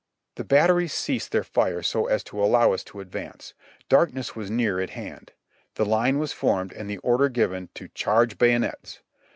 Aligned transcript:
The 0.33 0.43
batteries 0.43 0.93
ceased 0.93 1.31
their 1.31 1.43
fire 1.43 1.83
so 1.83 2.07
as 2.07 2.23
to 2.23 2.43
allow 2.43 2.73
us 2.73 2.83
to 2.85 3.01
advance. 3.01 3.53
Dark 3.87 4.11
ness 4.15 4.35
was 4.35 4.49
near 4.49 4.79
at 4.79 4.89
hand. 4.89 5.31
The 5.75 5.85
line 5.85 6.17
was 6.17 6.33
formed, 6.33 6.73
and 6.73 6.89
the 6.89 6.97
order 6.97 7.29
given 7.29 7.69
to 7.75 7.87
"Charge 7.87 8.39
bayonets 8.39 9.01